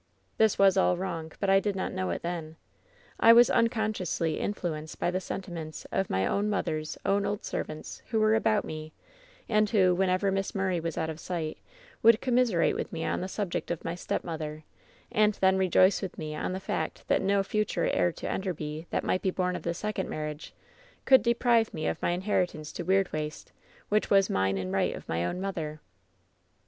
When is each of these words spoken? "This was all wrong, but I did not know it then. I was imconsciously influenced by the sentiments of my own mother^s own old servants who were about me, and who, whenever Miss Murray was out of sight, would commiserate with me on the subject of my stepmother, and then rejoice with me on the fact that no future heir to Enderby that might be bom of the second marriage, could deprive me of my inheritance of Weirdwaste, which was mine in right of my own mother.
"This 0.39 0.57
was 0.57 0.77
all 0.77 0.97
wrong, 0.97 1.31
but 1.39 1.47
I 1.47 1.59
did 1.59 1.75
not 1.75 1.93
know 1.93 2.09
it 2.09 2.23
then. 2.23 2.55
I 3.19 3.33
was 3.33 3.51
imconsciously 3.51 4.39
influenced 4.39 4.97
by 4.99 5.11
the 5.11 5.19
sentiments 5.19 5.85
of 5.91 6.09
my 6.09 6.25
own 6.25 6.49
mother^s 6.49 6.97
own 7.05 7.23
old 7.23 7.45
servants 7.45 8.01
who 8.09 8.19
were 8.19 8.33
about 8.33 8.65
me, 8.65 8.93
and 9.47 9.69
who, 9.69 9.93
whenever 9.93 10.31
Miss 10.31 10.55
Murray 10.55 10.79
was 10.79 10.97
out 10.97 11.11
of 11.11 11.19
sight, 11.19 11.59
would 12.01 12.19
commiserate 12.19 12.73
with 12.75 12.91
me 12.91 13.05
on 13.05 13.21
the 13.21 13.27
subject 13.27 13.69
of 13.69 13.85
my 13.85 13.93
stepmother, 13.93 14.63
and 15.11 15.35
then 15.35 15.55
rejoice 15.59 16.01
with 16.01 16.17
me 16.17 16.33
on 16.33 16.51
the 16.53 16.59
fact 16.59 17.07
that 17.07 17.21
no 17.21 17.43
future 17.43 17.85
heir 17.85 18.11
to 18.11 18.27
Enderby 18.27 18.87
that 18.89 19.03
might 19.03 19.21
be 19.21 19.29
bom 19.29 19.55
of 19.55 19.61
the 19.61 19.75
second 19.75 20.09
marriage, 20.09 20.51
could 21.05 21.21
deprive 21.21 21.75
me 21.75 21.85
of 21.85 22.01
my 22.01 22.09
inheritance 22.09 22.79
of 22.79 22.87
Weirdwaste, 22.87 23.51
which 23.89 24.09
was 24.09 24.31
mine 24.31 24.57
in 24.57 24.71
right 24.71 24.95
of 24.95 25.07
my 25.07 25.23
own 25.23 25.39
mother. 25.39 25.79